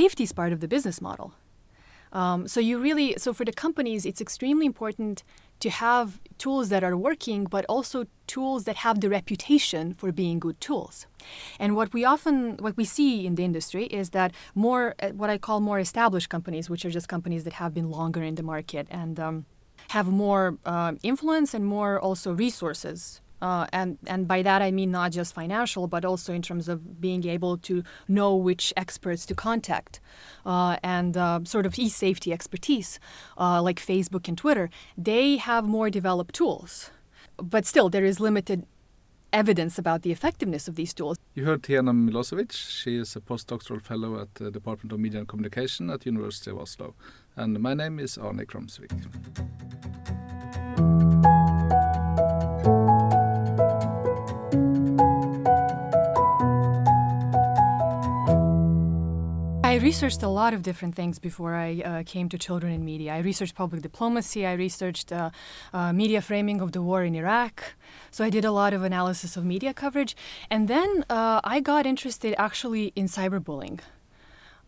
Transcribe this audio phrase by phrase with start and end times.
[0.00, 1.28] safety is part of the business model.
[2.12, 5.24] Um, so you really, so for the companies, it's extremely important
[5.60, 10.38] to have tools that are working, but also tools that have the reputation for being
[10.46, 11.06] good tools.
[11.58, 15.30] And what we often, what we see in the industry is that more, uh, what
[15.30, 18.42] I call more established companies, which are just companies that have been longer in the
[18.42, 19.46] market and um,
[19.88, 24.90] have more uh, influence and more also resources uh, and and by that I mean
[24.90, 29.34] not just financial, but also in terms of being able to know which experts to
[29.34, 30.00] contact,
[30.46, 32.98] uh, and uh, sort of e-safety expertise,
[33.36, 34.70] uh, like Facebook and Twitter.
[34.96, 36.90] They have more developed tools,
[37.36, 38.64] but still there is limited
[39.32, 41.16] evidence about the effectiveness of these tools.
[41.34, 42.52] You heard Tijana Milosevic.
[42.52, 46.50] She is a postdoctoral fellow at the Department of Media and Communication at the University
[46.50, 46.94] of Oslo.
[47.34, 48.92] And my name is Arne Kromsvik.
[59.82, 63.14] Researched a lot of different things before I uh, came to children in media.
[63.14, 65.30] I researched public diplomacy, I researched uh,
[65.72, 67.74] uh, media framing of the war in Iraq.
[68.12, 70.14] So I did a lot of analysis of media coverage.
[70.48, 73.80] And then uh, I got interested actually in cyberbullying.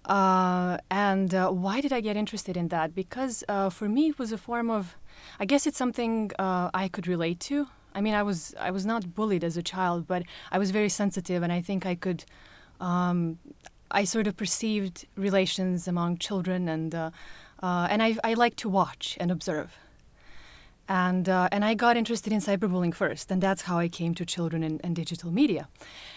[0.05, 2.95] Uh, and uh, why did I get interested in that?
[2.95, 4.97] Because for me, it was a form of,
[5.39, 7.69] I guess it's something I could relate to.
[7.95, 10.89] I mean, I was I was not bullied as a child, but I was very
[10.89, 12.25] sensitive, and I think I could
[12.81, 13.39] um,
[13.95, 17.11] I sort of perceived relations among children, and uh,
[17.63, 19.79] uh, and I, I like to watch and observe.
[20.87, 24.25] And uh, and I got interested in cyberbullying first, and that's how I came to
[24.27, 25.69] children and, and digital media.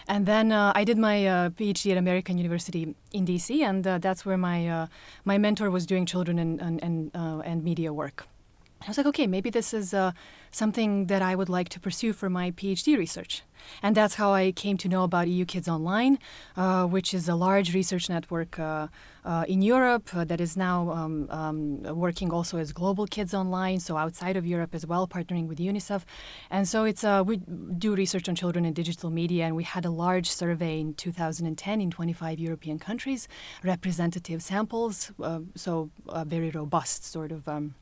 [0.06, 4.26] And then uh, I did my uh, PhD at American University in DC, and that's
[4.26, 4.88] where my
[5.24, 8.26] my mentor was doing children and and and, and media work.
[8.82, 10.12] I was like, okay, maybe this is uh,
[10.50, 13.42] something that I would like to pursue for my PhD research.
[13.82, 16.18] And that's how I came to know about EU Kids Online,
[16.56, 18.86] uh, which is a large research network uh,
[19.24, 23.80] uh in Europe uh, that is now um, um, working also as Global Kids Online,
[23.80, 26.04] so outside of Europe as well, partnering with UNICEF.
[26.50, 27.38] And so it's uh, we
[27.78, 31.80] do research on children in digital media, and we had a large survey in 2010
[31.80, 33.26] in 25 European countries,
[33.64, 35.10] representative samples,
[35.56, 35.90] so
[36.26, 37.48] very robust sort of.
[37.48, 37.74] Um,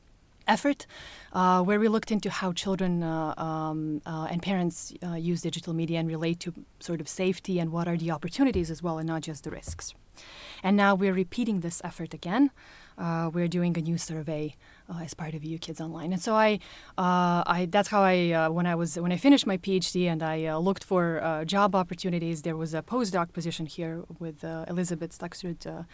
[0.47, 0.87] effort
[1.33, 5.73] uh, where we looked into how children uh, um, uh, and parents uh, use digital
[5.75, 9.07] media and relate to sort of safety and what are the opportunities as well and
[9.07, 9.95] not just the risks.
[10.63, 12.51] And now we're repeating this effort again.
[12.97, 14.55] Uh, we're doing a new survey
[14.89, 16.59] uh, as part of EU Kids Online, and so I,
[16.97, 20.83] I that's how I when I was when I finished my PhD and I looked
[20.83, 22.41] for job opportunities.
[22.41, 25.85] There was a postdoc position here with Elisabeth Staksrud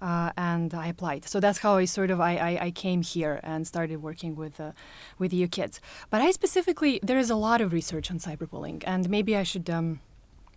[0.00, 1.28] uh, and I applied.
[1.28, 4.60] So that's how I sort of I, I, I came here and started working with
[4.60, 4.72] uh,
[5.18, 5.80] with EU Kids.
[6.10, 9.68] But I specifically there is a lot of research on cyberbullying, and maybe I should.
[9.70, 10.00] Um,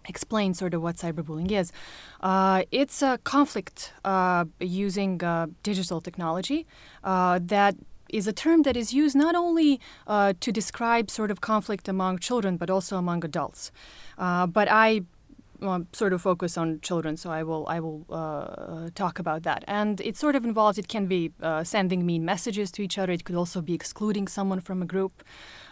[0.07, 1.71] explain sort of what cyberbullying is.
[2.21, 6.67] Uh, it's a conflict uh, using uh, digital technology
[7.03, 7.75] uh, that
[8.09, 12.19] is a term that is used not only uh, to describe sort of conflict among
[12.19, 13.71] children but also among adults.
[14.17, 15.01] Uh, but I
[15.67, 19.63] um, sort of focus on children, so I will I will uh, talk about that.
[19.67, 23.13] And it sort of involves it can be uh, sending mean messages to each other.
[23.13, 25.23] It could also be excluding someone from a group.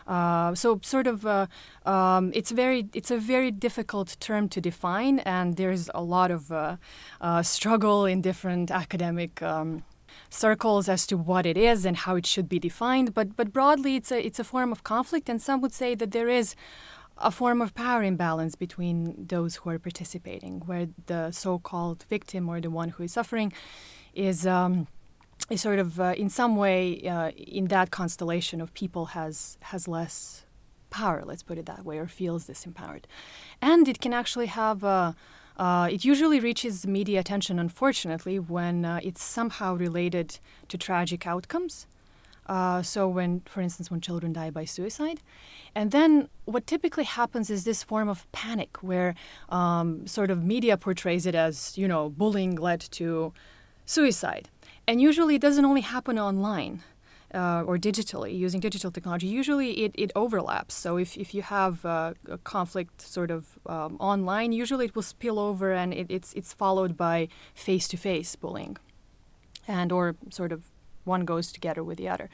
[0.07, 1.47] Uh, so sort of uh,
[1.85, 6.51] um, it's very it's a very difficult term to define, and there's a lot of
[6.51, 6.77] uh,
[7.21, 9.41] uh, struggle in different academic.
[9.41, 9.83] Um,
[10.29, 13.95] circles as to what it is and how it should be defined but but broadly
[13.95, 16.55] it's a it's a form of conflict and some would say that there is
[17.23, 22.59] a form of power imbalance between those who are participating, where the so-called victim or
[22.61, 23.51] the one who is suffering
[24.13, 24.87] is um,
[25.49, 29.87] is sort of uh, in some way uh, in that constellation of people has has
[29.87, 30.43] less
[30.89, 31.23] power.
[31.25, 33.05] Let's put it that way, or feels disempowered,
[33.61, 34.83] and it can actually have.
[34.83, 35.13] Uh,
[35.55, 41.87] uh it usually reaches media attention, unfortunately, when uh, it's somehow related to tragic outcomes.
[42.47, 45.21] Uh, so when, for instance, when children die by suicide,
[45.75, 49.15] and then what typically happens is this form of panic, where
[49.49, 53.33] um, sort of media portrays it as you know bullying led to
[53.85, 54.49] suicide,
[54.87, 56.83] and usually it doesn't only happen online.
[57.35, 59.25] Uh, or digitally using digital technology.
[59.25, 60.75] Usually it, it overlaps.
[60.75, 62.13] So if, if you have a
[62.43, 66.95] conflict sort of um, online usually it will spill over and it, it's it's followed
[66.95, 68.77] by face-to-face bullying
[69.67, 70.61] and or sort of
[71.05, 72.29] one goes together with the other.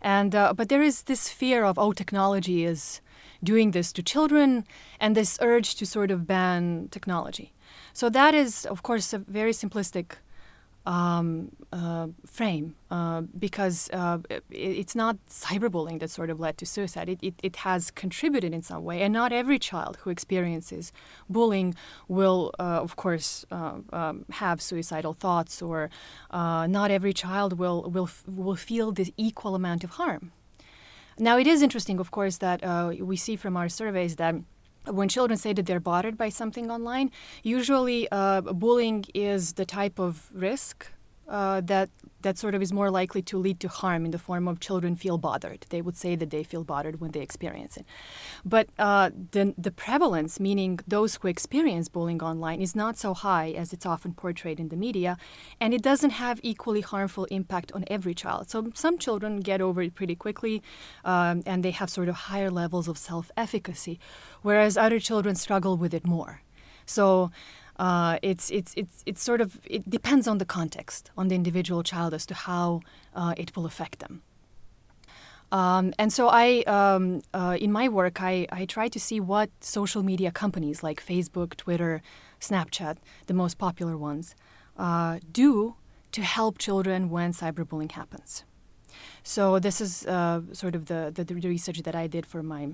[0.00, 3.00] And uh, but there is this fear of oh, technology is
[3.42, 4.64] doing this to children,
[5.00, 7.52] and this urge to sort of ban technology.
[7.92, 10.16] So that is, of course, a very simplistic
[10.84, 16.66] um, uh, frame uh, because uh, it, it's not cyberbullying that sort of led to
[16.66, 17.08] suicide.
[17.08, 19.02] It, it, it, has contributed in some way.
[19.02, 20.92] And not every child who experiences
[21.30, 21.74] bullying
[22.08, 25.90] will, uh, of course, uh, um, have suicidal thoughts, or
[26.30, 30.32] uh, not every child will, will, will feel the equal amount of harm.
[31.18, 32.62] Now, it is interesting, of course, that
[33.00, 34.34] we see from our surveys that
[34.86, 37.10] when children say that they're bothered by something online,
[37.42, 40.88] usually uh, bullying is the type of risk
[41.28, 41.90] uh, that
[42.22, 44.96] that sort of is more likely to lead to harm in the form of children
[44.96, 45.66] feel bothered.
[45.70, 47.84] They would say that they feel bothered when they experience it.
[48.44, 53.50] But uh, the, the prevalence, meaning those who experience bullying online, is not so high
[53.50, 55.16] as it's often portrayed in the media,
[55.60, 58.50] and it doesn't have equally harmful impact on every child.
[58.50, 60.62] So some children get over it pretty quickly,
[61.04, 63.98] um, and they have sort of higher levels of self efficacy,
[64.42, 66.42] whereas other children struggle with it more.
[66.86, 67.30] So
[67.78, 71.82] uh, it's it's it's it's sort of it depends on the context, on the individual
[71.82, 72.80] child as to how
[73.14, 74.22] uh, it will affect them.
[75.52, 79.50] Um, and so I, um, uh, in my work, I, I try to see what
[79.60, 82.00] social media companies like Facebook, Twitter,
[82.40, 82.96] Snapchat,
[83.26, 84.34] the most popular ones,
[84.78, 85.76] uh, do
[86.12, 88.44] to help children when cyberbullying happens.
[89.22, 92.70] So this is uh, sort of the, the, the research that I did for my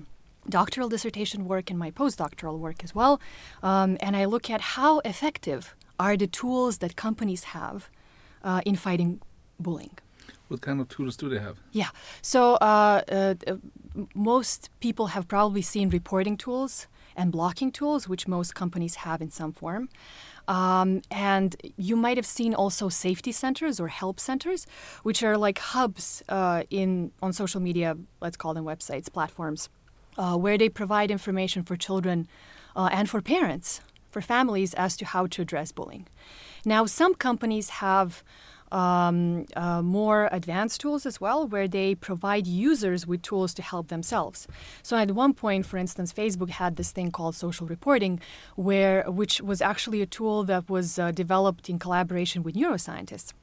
[0.49, 3.19] doctoral dissertation work and my postdoctoral work as well.
[3.61, 7.89] Um, and I look at how effective are the tools that companies have
[8.43, 9.21] uh, in fighting
[9.59, 9.97] bullying.
[10.47, 11.57] What kind of tools do they have?
[11.71, 11.89] Yeah.
[12.21, 13.35] So uh, uh,
[14.15, 19.29] most people have probably seen reporting tools and blocking tools, which most companies have in
[19.29, 19.89] some form.
[20.47, 24.65] Um, and you might have seen also safety centers or help centers,
[25.03, 27.97] which are like hubs uh, in on social media.
[28.19, 29.69] Let's call them websites, platforms
[30.17, 32.27] uh, where they provide information for children
[32.75, 36.07] uh, and for parents, for families, as to how to address bullying.
[36.65, 38.23] Now, some companies have
[38.71, 43.87] um, uh, more advanced tools as well, where they provide users with tools to help
[43.87, 44.47] themselves.
[44.83, 48.19] So at one point, for instance, Facebook had this thing called social reporting,
[48.55, 53.33] where which was actually a tool that was uh, developed in collaboration with neuroscientists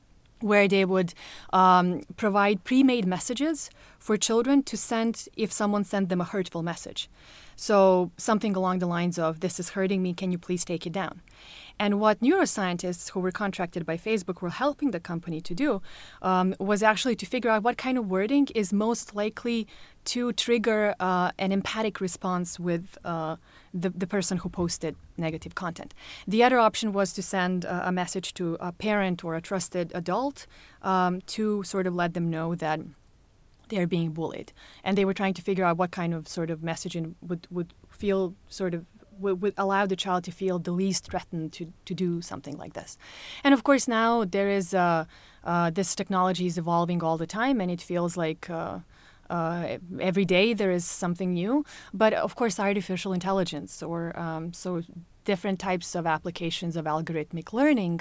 [0.40, 1.14] where they would
[1.52, 3.70] um, provide pre-made messages
[4.06, 7.11] for children to send if someone sent them a hurtful message
[7.56, 10.93] so something along the lines of this is hurting me can you please take it
[10.93, 11.20] down
[11.79, 15.82] and what neuroscientists who were contracted by Facebook were helping the company to do
[16.23, 19.67] um, was actually to figure out what kind of wording is most likely
[20.05, 23.37] to trigger uh, an empathic response with uh,
[23.75, 25.93] the, the person who posted negative content.
[26.26, 29.91] The other option was to send uh, a message to a parent or a trusted
[29.94, 30.47] adult
[30.82, 32.81] um, to sort of let them know that
[33.68, 34.52] they're being bullied.
[34.84, 37.72] And they were trying to figure out what kind of sort of messaging would, would
[37.90, 38.84] feel sort of
[39.18, 42.74] would, would allow the child to feel the least threatened to, to do something like
[42.74, 42.98] this.
[43.44, 45.04] And of course, now there is uh,
[45.44, 48.80] uh, this technology is evolving all the time, and it feels like uh,
[49.30, 51.64] uh every day there is something new.
[51.92, 54.82] But of course, artificial intelligence or um, so
[55.24, 58.00] different types of applications of algorithmic learning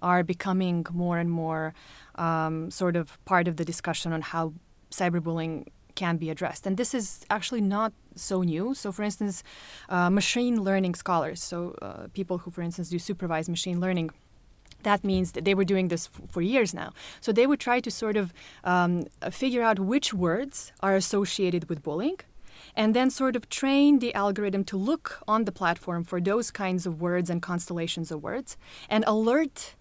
[0.00, 1.74] are becoming more and more
[2.16, 4.52] um, sort of part of the discussion on how
[4.92, 6.66] cyberbullying can be addressed.
[6.66, 8.74] And this is actually not so new.
[8.74, 9.42] So, for instance,
[9.88, 14.10] uh, machine learning scholars, so uh, people who, for instance, do supervised machine learning,
[14.82, 16.92] that means that they were doing this f- for years now.
[17.20, 18.32] So they would try to sort of
[18.64, 22.18] um, figure out which words are associated with bullying
[22.74, 26.86] and then sort of train the algorithm to look on the platform for those kinds
[26.86, 28.56] of words and constellations of words
[28.88, 29.74] and alert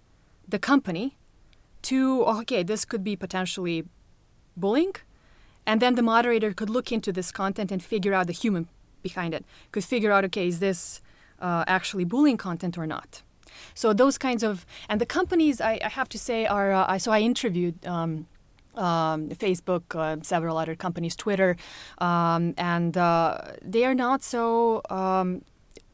[0.47, 1.17] the company
[1.83, 3.85] to, okay, this could be potentially
[4.55, 4.93] bullying
[5.65, 8.67] and then the moderator could look into this content and figure out the human
[9.03, 11.01] behind it, could figure out, okay, is this
[11.39, 13.21] uh, actually bullying content or not?
[13.73, 17.11] So those kinds of, and the companies I, I have to say are, uh, so
[17.11, 18.27] I interviewed um,
[18.75, 21.57] um, Facebook, uh, several other companies, Twitter,
[21.97, 25.43] um, and uh, they are not so um,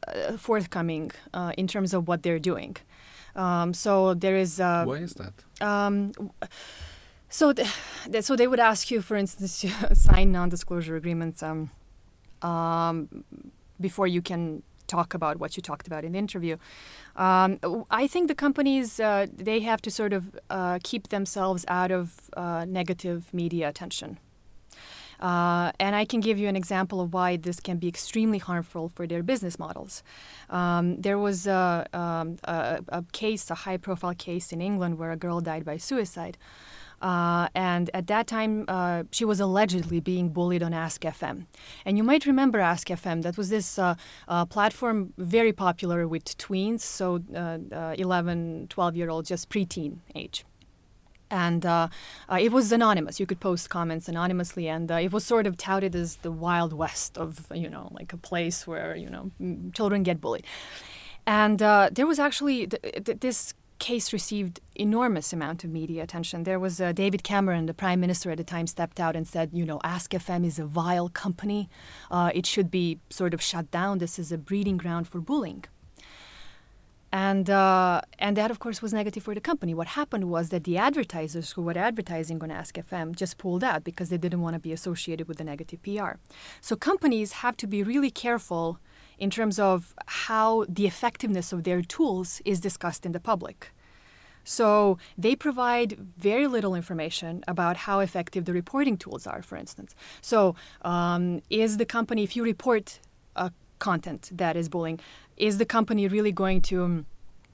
[0.06, 2.76] uh, forthcoming uh, in terms of what they're doing.
[3.34, 4.58] Um, so there is.
[4.58, 5.34] Why is that?
[5.60, 6.12] Um,
[7.28, 7.68] so, th-
[8.20, 11.70] so they would ask you, for instance, to sign non-disclosure agreements um,
[12.42, 13.24] um,
[13.80, 16.56] before you can talk about what you talked about in the interview.
[17.14, 17.58] Um,
[17.90, 22.30] I think the companies uh, they have to sort of uh, keep themselves out of
[22.36, 24.18] uh, negative media attention.
[25.20, 28.88] Uh, and I can give you an example of why this can be extremely harmful
[28.88, 30.02] for their business models.
[30.48, 35.10] Um, there was a, um, a, a, case, a high profile case in England where
[35.10, 36.38] a girl died by suicide.
[37.00, 41.46] Uh, and at that time, uh, she was allegedly being bullied on Ask FM.
[41.84, 43.22] And you might remember Ask FM.
[43.22, 43.94] That was this uh,
[44.26, 49.98] uh, platform very popular with tweens, so uh, uh, 11, 12 year olds, just preteen
[50.14, 50.44] age
[51.30, 51.88] and uh,
[52.30, 53.20] uh, it was anonymous.
[53.20, 56.72] You could post comments anonymously, and uh, it was sort of touted as the wild
[56.72, 59.30] west of you know like a place where you know
[59.74, 60.46] children get bullied.
[61.26, 66.44] And there was actually th- th- this case received enormous amount of media attention.
[66.44, 69.50] There was uh, David Cameron, the prime minister at the time, stepped out and said,
[69.52, 71.68] you know, Ask FM is a vile company.
[72.10, 73.98] Uh, it should be sort of shut down.
[73.98, 75.64] This is a breeding ground for bullying.
[77.10, 79.72] And uh, and that, of course, was negative for the company.
[79.72, 83.82] What happened was that the advertisers who were advertising on Ask FM just pulled out
[83.82, 86.12] because they didn't want to be associated with the negative PR.
[86.60, 88.78] So companies have to be really careful
[89.18, 93.72] in terms of how the effectiveness of their tools is discussed in the public.
[94.44, 99.94] So they provide very little information about how effective the reporting tools are, for instance.
[100.22, 102.98] So um, is the company, if you report
[103.36, 105.00] a content that is bullying,
[105.36, 107.06] is the company really going to um,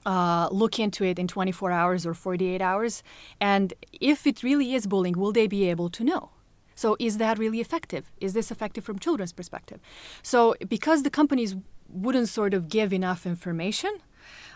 [0.05, 3.03] uh, look into it in 24 hours or 48 hours?
[3.41, 6.29] And if it really is bullying, will they be able to know?
[6.75, 8.11] So is that really effective?
[8.19, 9.79] Is this effective from children's perspective?
[10.21, 11.55] So because the companies
[11.89, 13.97] wouldn't sort of give enough information,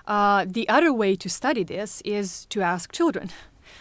[0.06, 3.30] uh, the other way to study this is to ask children.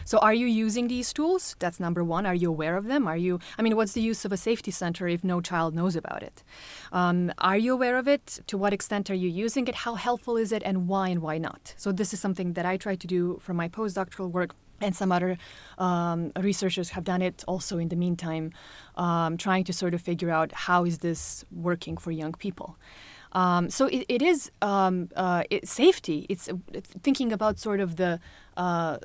[0.05, 1.57] So, are you using these tools?
[1.59, 2.27] That's number one.
[2.27, 3.07] Are you aware of them?
[3.07, 5.97] Are you, I mean, what's the use of a safety center if no child knows
[5.97, 6.45] about it?
[6.93, 8.41] Um, are you aware of it?
[8.49, 9.75] To what extent are you using it?
[9.75, 10.63] How helpful is it?
[10.65, 11.75] And why and why not?
[11.77, 15.11] So, this is something that I try to do for my postdoctoral work and some
[15.13, 15.39] other
[15.79, 18.53] um, researchers have done it also in the meantime
[18.97, 22.77] um, trying to sort of figure out how is this working for young people
[23.33, 26.27] um, so it, it is um, uh, it, safety.
[26.29, 26.55] It's uh,
[27.03, 28.21] thinking about sort of the
[28.57, 28.99] uh,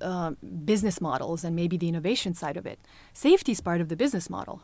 [0.00, 0.32] uh,
[0.64, 2.78] business models and maybe the innovation side of it.
[3.12, 4.62] Safety is part of the business model.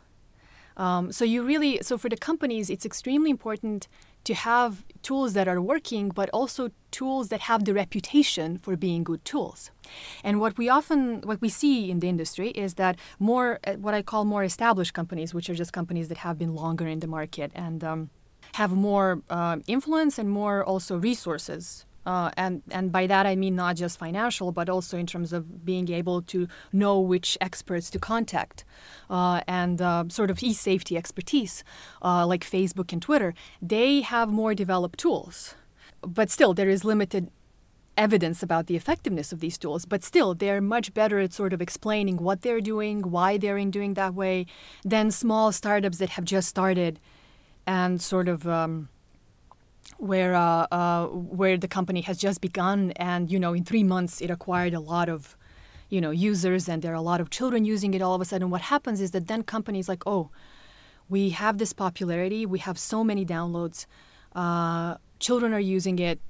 [0.77, 3.87] Um, so you really so for the companies, it's extremely important
[4.25, 9.05] to have tools that are working, but also tools that have the reputation for being
[9.05, 9.71] good tools.
[10.23, 13.95] And what we often, what we see in the industry is that more, uh, what
[13.95, 17.07] I call more established companies, which are just companies that have been longer in the
[17.07, 18.11] market and um,
[18.55, 21.85] have more uh, influence and more also resources.
[22.07, 25.65] Uh, and and by that I mean not just financial, but also in terms of
[25.65, 28.65] being able to know which experts to contact,
[29.11, 31.65] uh, and uh, sort of e-safety expertise,
[32.03, 33.35] uh, like Facebook and Twitter.
[33.63, 35.55] They have more developed tools,
[36.03, 37.31] but still there is limited
[37.97, 41.63] evidence about the effectiveness of these tools, but still they're much better at sort of
[41.63, 44.47] explaining what they're doing, why they're in doing that way,
[44.85, 46.99] than small startups that have just started
[47.67, 48.89] and sort of um,
[49.99, 54.21] where uh, uh, where the company has just begun, and you know, in three months
[54.21, 55.37] it acquired a lot of
[55.89, 58.03] you know users, and there are a lot of children using it.
[58.03, 60.31] All of a sudden, what happens is that then companies like, oh,
[61.09, 63.87] we have this popularity, we have so many downloads,
[64.35, 66.21] uh, children are using it,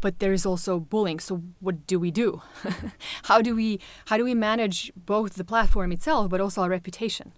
[0.00, 1.20] but there is also bullying.
[1.20, 2.42] So what do we do?
[3.24, 7.32] how do we how do we manage both the platform itself, but also our reputation?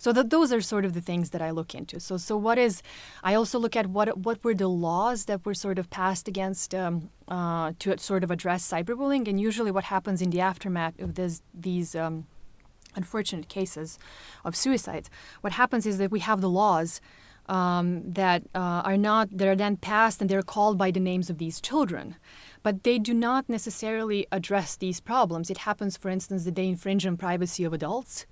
[0.00, 2.00] So that those are sort of the things that I look into.
[2.00, 2.82] So so what is
[3.22, 6.74] I also look at what what were the laws that were sort of passed against
[6.74, 11.14] um, uh, to sort of address cyberbullying, and usually what happens in the aftermath of
[11.14, 11.94] this, these.
[11.94, 12.26] Um,
[12.96, 14.00] unfortunate cases
[14.44, 15.08] of suicides.
[15.42, 17.00] What happens is that we have the laws
[17.46, 21.30] um, that uh, are not that are then passed and they're called by the names
[21.30, 22.16] of these children
[22.62, 27.06] but they do not necessarily address these problems it happens for instance that they infringe
[27.06, 28.26] on privacy of adults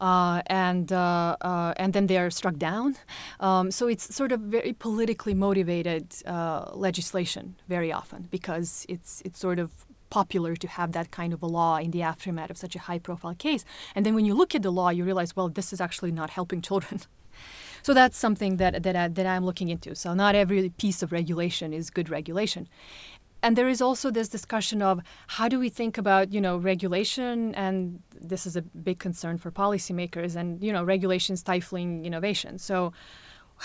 [0.00, 2.96] uh, and uh, uh, and then they are struck down.
[3.40, 9.38] Um, so it's sort of very politically motivated uh, legislation very often because it's it's
[9.38, 9.70] sort of
[10.08, 13.34] popular to have that kind of a law in the aftermath of such a high-profile
[13.34, 13.64] case.
[13.94, 16.30] And then when you look at the law, you realize, well, this is actually not
[16.30, 17.00] helping children.
[17.82, 19.94] so that's something that that, I, that I'm looking into.
[19.96, 22.68] So not every piece of regulation is good regulation
[23.46, 27.54] and there is also this discussion of how do we think about you know regulation?
[27.54, 32.58] And this is a big concern for policymakers and you know regulation stifling innovation.
[32.58, 32.92] So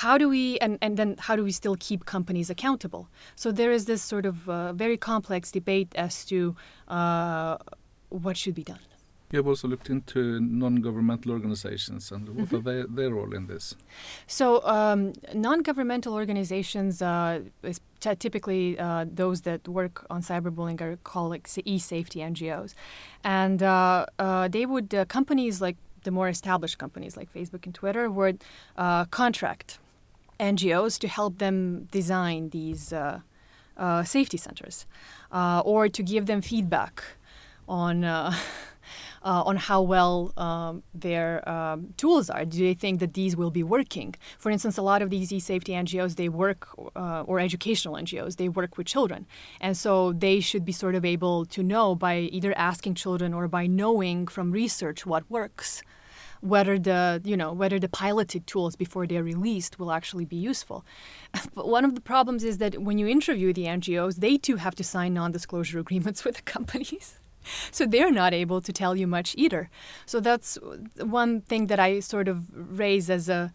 [0.03, 3.09] how do we and, and then how do we still keep companies accountable?
[3.35, 6.55] So there is this sort of uh, very complex debate as to
[6.87, 7.57] uh,
[8.09, 8.90] what should be done
[9.31, 12.55] you have also looked into non-governmental organizations and what mm-hmm.
[12.55, 13.75] are they, their role in this?
[14.27, 17.41] So um, non-governmental organizations, uh,
[18.01, 22.73] t- typically uh, those that work on cyberbullying are called like e-safety NGOs,
[23.23, 27.73] and uh, uh, they would uh, companies like the more established companies like Facebook and
[27.75, 28.43] Twitter would
[28.75, 29.79] uh, contract
[30.39, 32.93] NGOs to help them design these
[34.03, 34.85] safety centers,
[35.31, 37.03] or to give them feedback
[37.67, 38.03] on
[39.23, 42.45] uh, on how well um, their um, tools are.
[42.45, 44.15] Do they think that these will be working?
[44.37, 48.49] For instance, a lot of these e-safety NGOs, they work, uh, or educational NGOs, they
[48.49, 49.27] work with children.
[49.59, 53.47] And so they should be sort of able to know by either asking children or
[53.47, 55.83] by knowing from research what works
[56.41, 60.83] whether the you know whether the piloted tools before they're released will actually be useful.
[61.53, 64.75] But one of the problems is that when you interview the NGOs, they too have
[64.75, 67.19] to sign non-disclosure agreements with the companies.
[67.71, 69.69] So they're not able to tell you much either.
[70.05, 70.57] So that's
[70.99, 73.53] one thing that I sort of raise as a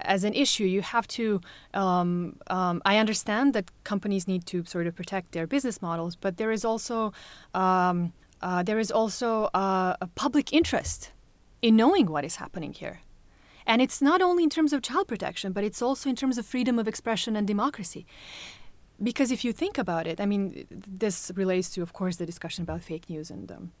[0.00, 0.64] as an issue.
[0.64, 1.40] You have to.
[1.74, 6.36] Um, um, I understand that companies need to sort of protect their business models, but
[6.36, 7.12] there is also
[7.54, 8.12] um,
[8.42, 11.12] uh, there is also uh, a public interest
[11.62, 13.00] in knowing what is happening here.
[13.66, 16.46] And it's not only in terms of child protection, but it's also in terms of
[16.46, 18.06] freedom of expression and democracy.
[19.02, 22.62] Because if you think about it, I mean, this relates to, of course, the discussion
[22.62, 23.72] about fake news and um,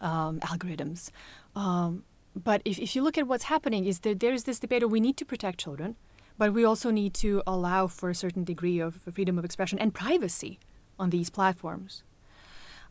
[0.00, 1.10] um, algorithms.
[1.54, 4.90] Um, but if, if you look at what's happening, is that there's this debate of
[4.90, 5.96] we need to protect children,
[6.38, 9.94] but we also need to allow for a certain degree of freedom of expression and
[9.94, 10.58] privacy
[10.98, 12.02] on these platforms.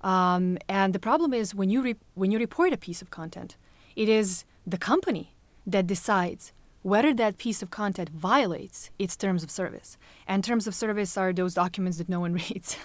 [0.01, 3.57] Um, and the problem is when you re- when you report a piece of content,
[3.95, 6.53] it is the company that decides
[6.85, 9.97] whether that piece of content violates its terms of service.
[10.27, 12.77] And terms of service are those documents that no one reads,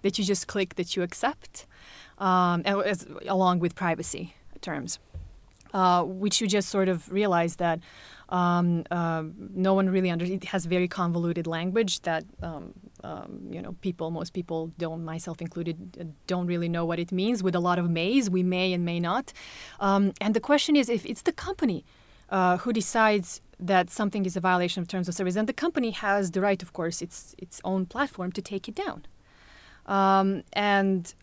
[0.00, 1.66] that you just click that you accept,
[2.16, 4.98] um, as, along with privacy terms,
[5.74, 7.80] uh, which you just sort of realize that
[8.30, 12.72] um, uh, no one really under it has very convoluted language that um,
[13.04, 17.42] um, you know people most people don't myself included don't really know what it means.
[17.42, 19.34] With a lot of mays we may and may not.
[19.80, 21.84] Um, and the question is if it's the company
[22.30, 25.90] uh, who decides that something is a violation of terms of service and the company
[25.90, 29.04] has the right of course its its own platform to take it down
[29.86, 31.14] um, and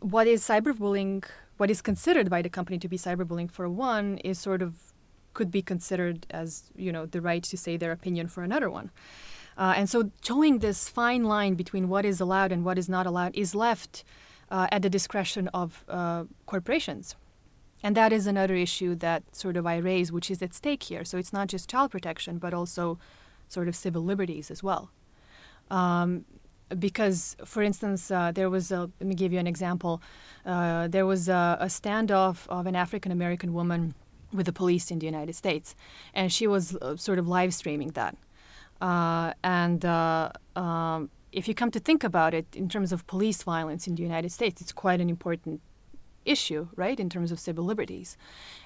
[0.00, 1.24] what is cyberbullying
[1.56, 4.74] what is considered by the company to be cyberbullying for one is sort of
[5.38, 8.90] could be considered as you know the right to say their opinion for another one.
[9.56, 13.06] Uh, and so showing this fine line between what is allowed and what is not
[13.06, 14.04] allowed is left
[14.50, 17.16] uh, at the discretion of uh, corporations.
[17.82, 21.04] And that is another issue that sort of I raise, which is at stake here.
[21.04, 22.98] So it's not just child protection, but also
[23.48, 24.90] sort of civil liberties as well.
[25.70, 26.24] Um,
[26.78, 30.02] because, for instance, uh, there was a, let me give you an example.
[30.44, 33.94] Uh, there was a, a standoff of an African American woman
[34.32, 35.74] with the police in the United States,
[36.12, 38.16] and she was uh, sort of live streaming that.
[38.80, 43.42] Uh, and uh, um, if you come to think about it, in terms of police
[43.42, 45.60] violence in the United States, it's quite an important
[46.28, 48.16] issue, right, in terms of civil liberties.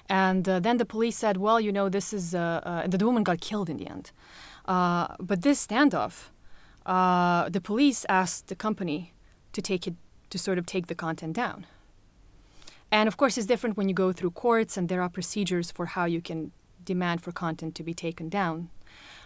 [0.09, 3.23] And uh, then the police said, well, you know, this is, uh, uh, the woman
[3.23, 4.11] got killed in the end.
[4.65, 6.29] but this standoff,
[6.85, 9.13] the police asked the company
[9.53, 9.95] to take it,
[10.29, 11.65] to sort of take the content down.
[12.91, 15.87] And of course, it's different when you go through courts and there are procedures for
[15.87, 16.51] how you can
[16.85, 18.69] demand for content to be taken down.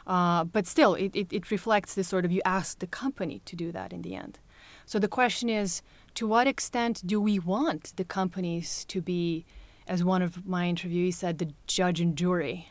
[0.06, 3.58] Uh, but still, it, it, it, reflects this sort of you ask the company to
[3.58, 4.40] do that in the end.
[4.86, 5.82] So the question is
[6.18, 9.46] to what extent do we want the companies to be,
[9.86, 12.70] as one of my interviewees said, the judge and jury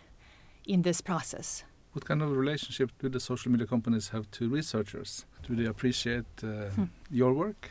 [0.66, 1.62] in this process?
[1.92, 5.26] What kind of relationship do the social media companies have to researchers?
[5.46, 6.85] Do they appreciate uh, hmm.
[7.09, 7.70] your work?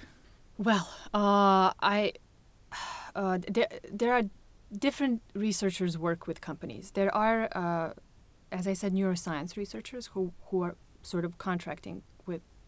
[0.58, 2.14] Well, uh, I
[3.16, 4.24] uh, there, there are
[4.72, 6.92] different researchers work with companies.
[6.92, 7.90] There are, uh,
[8.50, 12.04] as I said, neuroscience researchers who, who are sort of contracting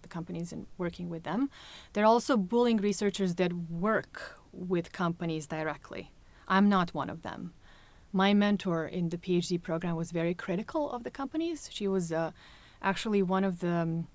[0.02, 1.50] the companies and working with them.
[1.94, 6.12] There are also bullying researchers that work with companies directly.
[6.48, 7.54] I'm not one of them.
[8.14, 11.70] My mentor in the PhD program was very critical of the companies.
[11.72, 12.32] She was uh,
[12.82, 14.08] actually one of the, um,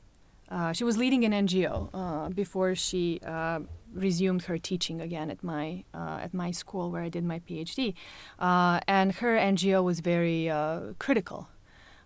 [0.49, 3.61] uh, she was leading an NGO uh, before she uh,
[3.95, 7.95] resumed her teaching again at my uh, at my school where I did my PhD,
[8.39, 11.49] uh, and her NGO was very uh, critical.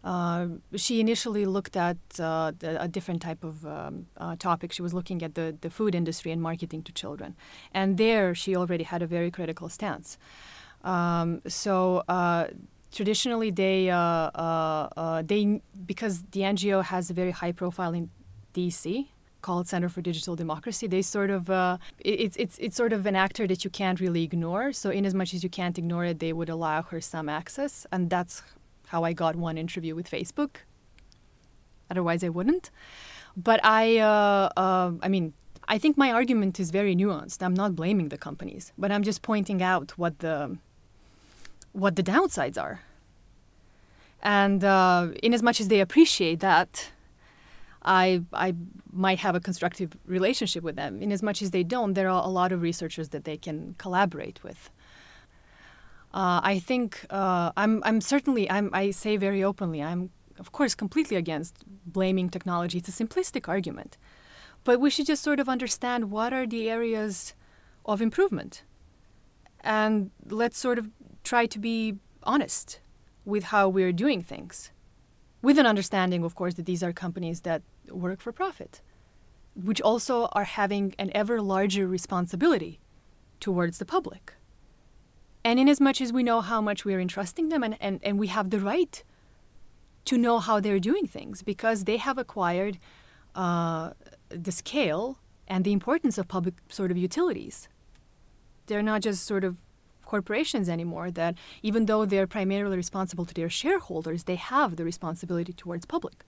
[0.06, 4.70] Uh, she initially looked at uh, the, a different type of um, uh, topic.
[4.70, 7.34] She was looking at the, the food industry and marketing to children,
[7.74, 10.16] and there she already had a very critical stance.
[10.84, 12.04] Um, so
[12.92, 13.86] traditionally, they
[15.26, 15.60] they
[15.92, 18.08] because the NGO has a very high profile in
[18.54, 19.08] DC
[19.42, 20.86] called Center for Digital Democracy.
[20.86, 24.22] They sort of uh, it's it's it's sort of an actor that you can't really
[24.22, 24.72] ignore.
[24.72, 27.86] So in as much as you can't ignore it, they would allow her some access,
[27.90, 28.34] and that's
[28.86, 30.56] how I got one interview with Facebook.
[31.90, 32.70] Otherwise, I wouldn't.
[33.36, 35.34] But I, uh, uh, I mean,
[35.68, 37.42] I think my argument is very nuanced.
[37.42, 40.58] I'm not blaming the companies, but I'm just pointing out what the
[41.72, 42.80] what the downsides are.
[44.22, 46.90] And uh, in as much as they appreciate that,
[47.82, 48.54] I, I
[48.92, 51.02] might have a constructive relationship with them.
[51.02, 53.74] In as much as they don't, there are a lot of researchers that they can
[53.78, 54.70] collaborate with.
[56.14, 60.74] Uh, I think uh, I'm, I'm certainly, I'm, I say very openly, I'm of course
[60.74, 62.78] completely against blaming technology.
[62.78, 63.96] It's a simplistic argument.
[64.64, 67.34] But we should just sort of understand what are the areas
[67.84, 68.62] of improvement.
[69.60, 70.90] And let's sort of
[71.22, 72.80] try to be honest
[73.24, 74.70] with how we're doing things.
[75.42, 78.80] With an understanding, of course, that these are companies that work for profit,
[79.54, 82.80] which also are having an ever larger responsibility
[83.38, 84.34] towards the public.
[85.46, 88.00] And in as much as we know how much we are entrusting them and, and,
[88.02, 89.04] and we have the right
[90.06, 92.80] to know how they're doing things because they have acquired
[93.36, 93.90] uh,
[94.28, 97.68] the scale and the importance of public sort of utilities.
[98.66, 99.58] They're not just sort of
[100.04, 105.52] corporations anymore that even though they're primarily responsible to their shareholders, they have the responsibility
[105.52, 106.24] towards public.